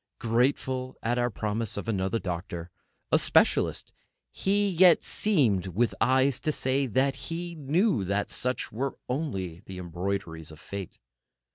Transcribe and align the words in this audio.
Grateful 0.17 0.95
at 1.03 1.19
our 1.19 1.29
promise 1.29 1.77
of 1.77 1.87
another 1.87 2.17
doctor, 2.17 2.71
a 3.11 3.19
specialist, 3.19 3.93
he 4.31 4.67
yet 4.67 5.03
seemed 5.03 5.67
with 5.67 5.91
his 5.91 5.95
eyes 6.01 6.39
to 6.39 6.51
say 6.51 6.87
that 6.87 7.15
he 7.29 7.53
knew 7.53 8.03
that 8.03 8.27
such 8.31 8.71
were 8.71 8.97
only 9.07 9.61
embroideries 9.69 10.51
of 10.51 10.59
Fate. 10.59 10.97